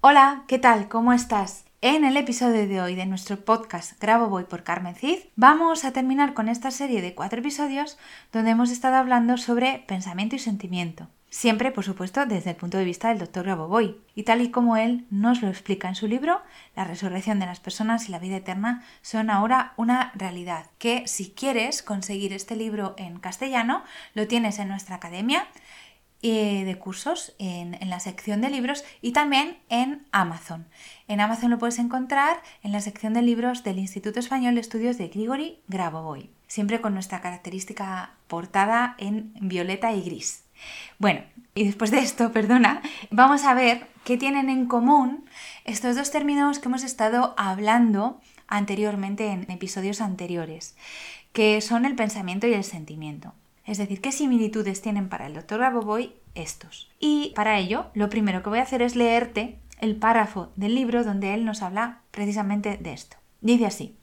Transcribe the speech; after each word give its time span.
Hola, 0.00 0.44
¿qué 0.46 0.60
tal? 0.60 0.88
¿Cómo 0.88 1.12
estás? 1.12 1.64
En 1.80 2.04
el 2.04 2.16
episodio 2.16 2.68
de 2.68 2.80
hoy 2.80 2.94
de 2.94 3.04
nuestro 3.04 3.44
podcast 3.44 4.00
Grabo 4.00 4.28
Voy 4.28 4.44
por 4.44 4.62
Carmen 4.62 4.94
Cid, 4.94 5.18
vamos 5.34 5.84
a 5.84 5.90
terminar 5.90 6.34
con 6.34 6.48
esta 6.48 6.70
serie 6.70 7.02
de 7.02 7.16
cuatro 7.16 7.40
episodios 7.40 7.98
donde 8.32 8.52
hemos 8.52 8.70
estado 8.70 8.94
hablando 8.94 9.36
sobre 9.38 9.82
pensamiento 9.88 10.36
y 10.36 10.38
sentimiento. 10.38 11.08
Siempre, 11.30 11.72
por 11.72 11.84
supuesto, 11.84 12.26
desde 12.26 12.50
el 12.50 12.56
punto 12.56 12.78
de 12.78 12.84
vista 12.84 13.08
del 13.08 13.18
doctor 13.18 13.44
Grabovoi, 13.44 14.00
y 14.14 14.22
tal 14.22 14.40
y 14.40 14.50
como 14.50 14.76
él 14.76 15.04
nos 15.10 15.42
lo 15.42 15.48
explica 15.48 15.88
en 15.88 15.96
su 15.96 16.06
libro, 16.06 16.42
la 16.76 16.84
resurrección 16.84 17.40
de 17.40 17.46
las 17.46 17.60
personas 17.60 18.08
y 18.08 18.12
la 18.12 18.20
vida 18.20 18.36
eterna 18.36 18.84
son 19.02 19.28
ahora 19.28 19.74
una 19.76 20.12
realidad. 20.14 20.66
Que 20.78 21.06
si 21.08 21.32
quieres 21.32 21.82
conseguir 21.82 22.32
este 22.32 22.54
libro 22.56 22.94
en 22.98 23.18
castellano, 23.18 23.82
lo 24.14 24.26
tienes 24.26 24.60
en 24.60 24.68
nuestra 24.68 24.94
academia 24.94 25.48
eh, 26.22 26.64
de 26.64 26.76
cursos 26.78 27.34
en, 27.38 27.74
en, 27.74 27.90
la 27.90 28.00
sección 28.00 28.40
de 28.40 28.50
libros 28.50 28.84
y 29.00 29.12
también 29.12 29.58
en 29.68 30.04
Amazon. 30.10 30.66
En 31.06 31.20
Amazon 31.20 31.50
lo 31.50 31.58
puedes 31.58 31.78
encontrar 31.78 32.42
en 32.64 32.72
la 32.72 32.80
sección 32.80 33.14
de 33.14 33.22
libros 33.22 33.62
del 33.62 33.78
Instituto 33.78 34.18
Español 34.18 34.56
de 34.56 34.60
Estudios 34.60 34.98
de 34.98 35.08
Grigori 35.08 35.60
Grabovoi, 35.68 36.30
siempre 36.48 36.80
con 36.80 36.94
nuestra 36.94 37.20
característica 37.20 38.14
portada 38.26 38.96
en 38.98 39.32
violeta 39.40 39.92
y 39.92 40.02
gris. 40.02 40.42
Bueno, 40.98 41.20
y 41.54 41.64
después 41.64 41.90
de 41.90 42.00
esto, 42.00 42.32
perdona, 42.32 42.82
vamos 43.10 43.44
a 43.44 43.54
ver 43.54 43.86
qué 44.04 44.16
tienen 44.16 44.50
en 44.50 44.66
común 44.66 45.24
estos 45.64 45.96
dos 45.96 46.10
términos 46.10 46.58
que 46.58 46.68
hemos 46.68 46.82
estado 46.82 47.34
hablando 47.36 48.20
anteriormente 48.48 49.28
en 49.28 49.48
episodios 49.50 50.00
anteriores, 50.00 50.76
que 51.32 51.60
son 51.60 51.84
el 51.84 51.94
pensamiento 51.94 52.46
y 52.46 52.54
el 52.54 52.64
sentimiento. 52.64 53.34
Es 53.68 53.76
decir, 53.76 54.00
qué 54.00 54.12
similitudes 54.12 54.80
tienen 54.80 55.10
para 55.10 55.26
el 55.26 55.34
doctor 55.34 55.58
Grabovoi 55.58 56.14
estos. 56.34 56.90
Y 56.98 57.34
para 57.36 57.58
ello, 57.58 57.90
lo 57.92 58.08
primero 58.08 58.42
que 58.42 58.48
voy 58.48 58.60
a 58.60 58.62
hacer 58.62 58.80
es 58.80 58.96
leerte 58.96 59.58
el 59.78 59.96
párrafo 59.96 60.50
del 60.56 60.74
libro 60.74 61.04
donde 61.04 61.34
él 61.34 61.44
nos 61.44 61.60
habla 61.60 62.00
precisamente 62.10 62.78
de 62.78 62.94
esto. 62.94 63.18
Dice 63.42 63.66
así, 63.66 63.94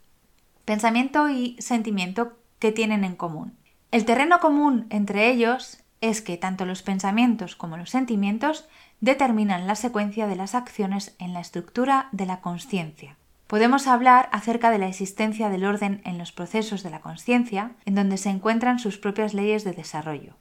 pensamiento 0.66 1.29
y 1.29 1.56
sentimiento 1.57 2.38
que 2.59 2.72
tienen 2.72 3.03
en 3.03 3.16
común. 3.16 3.57
El 3.89 4.06
terreno 4.06 4.39
común 4.39 4.85
entre 4.91 5.31
ellos 5.31 5.79
es 6.00 6.22
que 6.22 6.38
tanto 6.38 6.66
los 6.66 6.84
pensamientos 6.84 7.56
como 7.56 7.75
los 7.75 7.89
sentimientos 7.89 8.68
determinan 9.01 9.66
la 9.66 9.73
secuencia 9.73 10.28
de 10.28 10.35
las 10.35 10.53
acciones 10.53 11.16
en 11.18 11.34
la 11.34 11.39
estructura 11.39 12.09
de 12.12 12.28
la 12.28 12.39
conciencia. 12.39 13.18
Podemos 13.47 13.88
hablar 13.88 14.28
acerca 14.31 14.72
de 14.72 14.79
la 14.79 14.88
existencia 14.88 15.50
del 15.50 15.66
orden 15.66 16.01
en 16.03 16.17
los 16.17 16.31
procesos 16.31 16.83
de 16.83 16.89
la 16.89 17.01
conciencia, 17.01 17.72
en 17.85 17.95
donde 17.95 18.17
se 18.17 18.29
encuentran 18.29 18.79
sus 18.79 18.97
propias 18.97 19.33
leyes 19.33 19.63
de 19.63 19.73
desarrollo. 19.73 20.35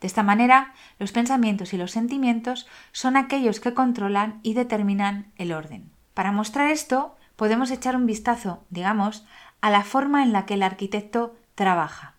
De 0.00 0.06
esta 0.06 0.22
manera, 0.22 0.72
los 0.98 1.12
pensamientos 1.12 1.72
y 1.72 1.76
los 1.76 1.90
sentimientos 1.90 2.66
son 2.92 3.16
aquellos 3.16 3.60
que 3.60 3.74
controlan 3.74 4.40
y 4.42 4.54
determinan 4.54 5.32
el 5.36 5.52
orden. 5.52 5.90
Para 6.14 6.32
mostrar 6.32 6.70
esto, 6.70 7.16
podemos 7.36 7.70
echar 7.70 7.94
un 7.94 8.06
vistazo, 8.06 8.64
digamos, 8.70 9.26
a 9.60 9.70
la 9.70 9.84
forma 9.84 10.22
en 10.22 10.32
la 10.32 10.46
que 10.46 10.54
el 10.54 10.62
arquitecto 10.62 11.36
trabaja 11.54 12.15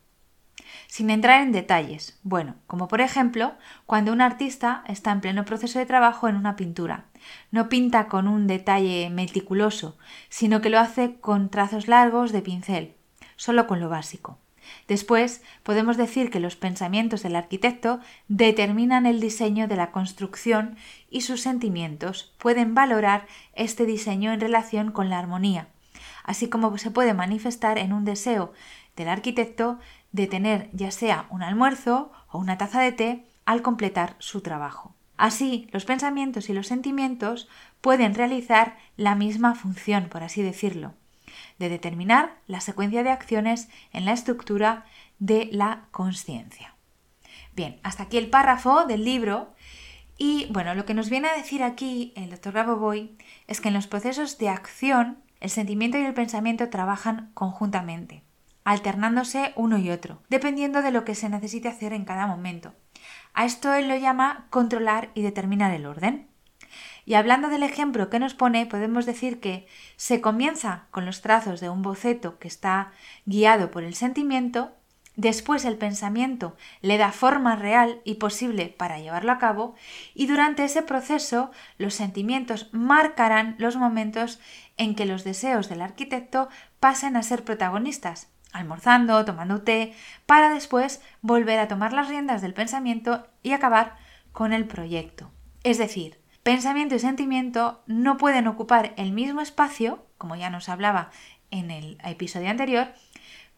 sin 0.87 1.09
entrar 1.09 1.43
en 1.43 1.51
detalles. 1.51 2.19
Bueno, 2.23 2.55
como 2.65 2.87
por 2.87 3.01
ejemplo, 3.01 3.53
cuando 3.85 4.11
un 4.11 4.21
artista 4.21 4.83
está 4.87 5.11
en 5.11 5.21
pleno 5.21 5.45
proceso 5.45 5.79
de 5.79 5.85
trabajo 5.85 6.27
en 6.27 6.35
una 6.35 6.55
pintura. 6.55 7.05
No 7.51 7.69
pinta 7.69 8.07
con 8.07 8.27
un 8.27 8.47
detalle 8.47 9.09
meticuloso, 9.09 9.97
sino 10.29 10.61
que 10.61 10.69
lo 10.69 10.79
hace 10.79 11.19
con 11.19 11.49
trazos 11.49 11.87
largos 11.87 12.31
de 12.31 12.41
pincel, 12.41 12.95
solo 13.35 13.67
con 13.67 13.79
lo 13.79 13.89
básico. 13.89 14.39
Después 14.87 15.41
podemos 15.63 15.97
decir 15.97 16.29
que 16.29 16.39
los 16.39 16.55
pensamientos 16.55 17.23
del 17.23 17.35
arquitecto 17.35 17.99
determinan 18.27 19.05
el 19.05 19.19
diseño 19.19 19.67
de 19.67 19.75
la 19.75 19.91
construcción 19.91 20.77
y 21.09 21.21
sus 21.21 21.41
sentimientos 21.41 22.33
pueden 22.37 22.73
valorar 22.73 23.27
este 23.53 23.85
diseño 23.85 24.31
en 24.31 24.39
relación 24.39 24.91
con 24.91 25.09
la 25.09 25.19
armonía, 25.19 25.67
así 26.23 26.49
como 26.49 26.77
se 26.77 26.91
puede 26.91 27.13
manifestar 27.13 27.77
en 27.77 27.93
un 27.93 28.05
deseo 28.05 28.53
del 28.97 29.07
arquitecto 29.07 29.79
de 30.11 30.27
tener 30.27 30.69
ya 30.73 30.91
sea 30.91 31.27
un 31.29 31.43
almuerzo 31.43 32.11
o 32.29 32.39
una 32.39 32.57
taza 32.57 32.81
de 32.81 32.91
té 32.91 33.25
al 33.45 33.61
completar 33.61 34.15
su 34.19 34.41
trabajo. 34.41 34.93
Así, 35.15 35.67
los 35.71 35.85
pensamientos 35.85 36.49
y 36.49 36.53
los 36.53 36.67
sentimientos 36.67 37.47
pueden 37.79 38.13
realizar 38.13 38.77
la 38.97 39.15
misma 39.15 39.55
función, 39.55 40.09
por 40.09 40.23
así 40.23 40.41
decirlo, 40.41 40.93
de 41.57 41.69
determinar 41.69 42.37
la 42.47 42.59
secuencia 42.59 43.03
de 43.03 43.11
acciones 43.11 43.69
en 43.93 44.05
la 44.05 44.13
estructura 44.13 44.85
de 45.19 45.49
la 45.51 45.85
conciencia. 45.91 46.75
Bien, 47.55 47.79
hasta 47.83 48.03
aquí 48.03 48.17
el 48.17 48.29
párrafo 48.29 48.85
del 48.85 49.05
libro 49.05 49.55
y 50.17 50.47
bueno, 50.51 50.75
lo 50.75 50.85
que 50.85 50.93
nos 50.93 51.09
viene 51.09 51.27
a 51.27 51.37
decir 51.37 51.63
aquí 51.63 52.13
el 52.15 52.31
doctor 52.31 52.53
Grabovoi 52.53 53.17
es 53.47 53.61
que 53.61 53.69
en 53.69 53.75
los 53.75 53.87
procesos 53.87 54.37
de 54.37 54.49
acción 54.49 55.19
el 55.39 55.49
sentimiento 55.49 55.97
y 55.97 56.05
el 56.05 56.13
pensamiento 56.13 56.69
trabajan 56.69 57.31
conjuntamente 57.33 58.26
alternándose 58.67 59.53
uno 59.55 59.77
y 59.77 59.91
otro, 59.91 60.21
dependiendo 60.27 60.81
de 60.81 60.91
lo 60.91 61.05
que 61.05 61.15
se 61.15 61.29
necesite 61.29 61.69
hacer 61.69 61.93
en 61.93 62.03
cada 62.03 62.27
momento. 62.27 62.73
A 63.33 63.45
esto 63.45 63.73
él 63.73 63.87
lo 63.87 63.95
llama 63.95 64.47
controlar 64.49 65.09
y 65.13 65.21
determinar 65.21 65.73
el 65.73 65.85
orden. 65.85 66.27
Y 67.05 67.13
hablando 67.13 67.47
del 67.47 67.63
ejemplo 67.63 68.09
que 68.09 68.19
nos 68.19 68.33
pone, 68.33 68.65
podemos 68.65 69.05
decir 69.05 69.39
que 69.39 69.67
se 69.95 70.19
comienza 70.19 70.87
con 70.91 71.05
los 71.05 71.21
trazos 71.21 71.61
de 71.61 71.69
un 71.69 71.81
boceto 71.81 72.39
que 72.39 72.49
está 72.49 72.91
guiado 73.25 73.71
por 73.71 73.85
el 73.85 73.95
sentimiento, 73.95 74.73
después 75.15 75.63
el 75.63 75.77
pensamiento 75.77 76.57
le 76.81 76.97
da 76.97 77.13
forma 77.13 77.55
real 77.55 78.01
y 78.03 78.15
posible 78.15 78.75
para 78.77 78.99
llevarlo 78.99 79.31
a 79.31 79.37
cabo, 79.37 79.75
y 80.13 80.27
durante 80.27 80.65
ese 80.65 80.81
proceso 80.81 81.51
los 81.77 81.93
sentimientos 81.93 82.67
marcarán 82.73 83.55
los 83.59 83.77
momentos 83.77 84.41
en 84.75 84.93
que 84.93 85.05
los 85.05 85.23
deseos 85.23 85.69
del 85.69 85.81
arquitecto 85.81 86.49
pasen 86.81 87.15
a 87.15 87.23
ser 87.23 87.45
protagonistas, 87.45 88.27
almorzando, 88.53 89.23
tomando 89.25 89.61
té, 89.61 89.93
para 90.25 90.49
después 90.49 91.01
volver 91.21 91.59
a 91.59 91.67
tomar 91.67 91.93
las 91.93 92.07
riendas 92.07 92.41
del 92.41 92.53
pensamiento 92.53 93.27
y 93.43 93.53
acabar 93.53 93.95
con 94.31 94.53
el 94.53 94.65
proyecto. 94.65 95.31
Es 95.63 95.77
decir, 95.77 96.19
pensamiento 96.43 96.95
y 96.95 96.99
sentimiento 96.99 97.83
no 97.87 98.17
pueden 98.17 98.47
ocupar 98.47 98.93
el 98.97 99.11
mismo 99.11 99.41
espacio, 99.41 100.05
como 100.17 100.35
ya 100.35 100.49
nos 100.49 100.69
hablaba 100.69 101.11
en 101.51 101.71
el 101.71 101.97
episodio 102.03 102.49
anterior, 102.49 102.87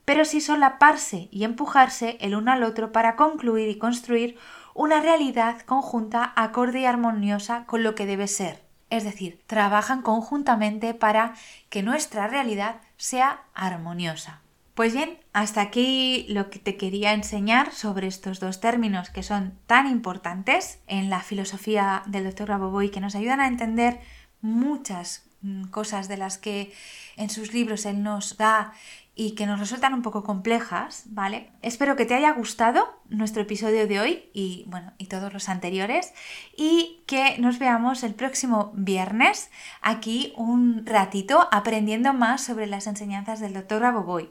pero 0.05 0.25
sí 0.25 0.41
solaparse 0.41 1.27
y 1.31 1.43
empujarse 1.43 2.17
el 2.21 2.35
uno 2.35 2.51
al 2.51 2.63
otro 2.63 2.91
para 2.91 3.15
concluir 3.15 3.69
y 3.69 3.77
construir 3.77 4.37
una 4.73 5.01
realidad 5.01 5.61
conjunta, 5.61 6.33
acorde 6.35 6.79
y 6.79 6.85
armoniosa 6.85 7.65
con 7.65 7.83
lo 7.83 7.93
que 7.93 8.05
debe 8.05 8.27
ser. 8.27 8.63
Es 8.89 9.03
decir, 9.03 9.43
trabajan 9.45 10.01
conjuntamente 10.01 10.93
para 10.93 11.33
que 11.69 11.83
nuestra 11.83 12.27
realidad 12.27 12.77
sea 12.97 13.43
armoniosa. 13.53 14.41
Pues 14.79 14.93
bien, 14.93 15.17
hasta 15.33 15.59
aquí 15.59 16.25
lo 16.29 16.49
que 16.49 16.57
te 16.57 16.77
quería 16.77 17.11
enseñar 17.11 17.73
sobre 17.73 18.07
estos 18.07 18.39
dos 18.39 18.61
términos 18.61 19.09
que 19.09 19.23
son 19.23 19.59
tan 19.67 19.87
importantes 19.87 20.79
en 20.87 21.09
la 21.09 21.19
filosofía 21.19 22.01
del 22.05 22.23
doctor 22.23 22.47
Grabovoi 22.47 22.89
que 22.89 23.01
nos 23.01 23.13
ayudan 23.13 23.41
a 23.41 23.47
entender 23.47 23.99
muchas 24.39 25.28
cosas 25.71 26.07
de 26.07 26.17
las 26.17 26.37
que 26.37 26.73
en 27.15 27.29
sus 27.29 27.53
libros 27.53 27.85
él 27.85 28.03
nos 28.03 28.37
da 28.37 28.73
y 29.15 29.31
que 29.31 29.45
nos 29.45 29.59
resultan 29.59 29.93
un 29.93 30.01
poco 30.01 30.23
complejas, 30.23 31.03
¿vale? 31.07 31.49
Espero 31.61 31.97
que 31.97 32.05
te 32.05 32.13
haya 32.13 32.31
gustado 32.31 32.87
nuestro 33.09 33.41
episodio 33.41 33.85
de 33.85 33.99
hoy 33.99 34.29
y 34.33 34.63
bueno, 34.67 34.93
y 34.97 35.07
todos 35.07 35.33
los 35.33 35.49
anteriores 35.49 36.13
y 36.55 37.01
que 37.05 37.37
nos 37.37 37.59
veamos 37.59 38.03
el 38.03 38.15
próximo 38.15 38.71
viernes 38.75 39.49
aquí 39.81 40.31
un 40.37 40.85
ratito 40.85 41.49
aprendiendo 41.51 42.13
más 42.13 42.45
sobre 42.45 42.65
las 42.65 42.87
enseñanzas 42.87 43.41
del 43.41 43.53
doctor 43.53 43.81
Raboboy. 43.81 44.29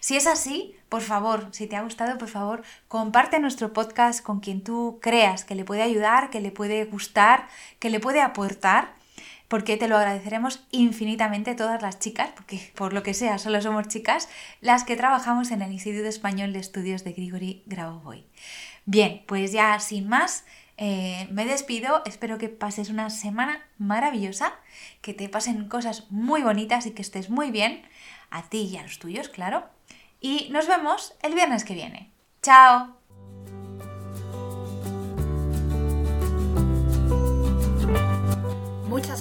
Si 0.00 0.16
es 0.16 0.26
así, 0.26 0.74
por 0.88 1.02
favor, 1.02 1.46
si 1.52 1.68
te 1.68 1.76
ha 1.76 1.82
gustado, 1.82 2.18
por 2.18 2.28
favor, 2.28 2.62
comparte 2.88 3.38
nuestro 3.38 3.72
podcast 3.72 4.24
con 4.24 4.40
quien 4.40 4.64
tú 4.64 4.98
creas 5.00 5.44
que 5.44 5.54
le 5.54 5.64
puede 5.64 5.82
ayudar, 5.82 6.30
que 6.30 6.40
le 6.40 6.50
puede 6.50 6.84
gustar, 6.84 7.46
que 7.78 7.90
le 7.90 8.00
puede 8.00 8.22
aportar 8.22 8.94
porque 9.48 9.76
te 9.76 9.88
lo 9.88 9.96
agradeceremos 9.96 10.66
infinitamente 10.70 11.54
todas 11.54 11.82
las 11.82 11.98
chicas, 11.98 12.30
porque 12.34 12.72
por 12.74 12.92
lo 12.92 13.02
que 13.02 13.14
sea 13.14 13.38
solo 13.38 13.60
somos 13.60 13.88
chicas, 13.88 14.28
las 14.60 14.84
que 14.84 14.96
trabajamos 14.96 15.50
en 15.50 15.62
el 15.62 15.72
Instituto 15.72 16.08
Español 16.08 16.52
de 16.52 16.58
Estudios 16.58 17.04
de 17.04 17.12
Grigori 17.12 17.62
Grabovoi. 17.66 18.26
Bien, 18.84 19.22
pues 19.26 19.52
ya 19.52 19.78
sin 19.80 20.08
más, 20.08 20.44
eh, 20.76 21.28
me 21.30 21.44
despido, 21.44 22.02
espero 22.04 22.38
que 22.38 22.48
pases 22.48 22.90
una 22.90 23.10
semana 23.10 23.64
maravillosa, 23.78 24.52
que 25.00 25.14
te 25.14 25.28
pasen 25.28 25.68
cosas 25.68 26.10
muy 26.10 26.42
bonitas 26.42 26.86
y 26.86 26.92
que 26.92 27.02
estés 27.02 27.30
muy 27.30 27.50
bien, 27.50 27.82
a 28.30 28.48
ti 28.48 28.68
y 28.72 28.76
a 28.76 28.82
los 28.82 28.98
tuyos, 28.98 29.28
claro. 29.28 29.64
Y 30.20 30.48
nos 30.50 30.66
vemos 30.66 31.14
el 31.22 31.34
viernes 31.34 31.64
que 31.64 31.74
viene. 31.74 32.10
¡Chao! 32.42 33.05